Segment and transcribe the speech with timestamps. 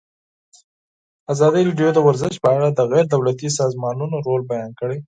[1.33, 4.97] ازادي راډیو د ورزش په اړه د غیر دولتي سازمانونو رول بیان کړی.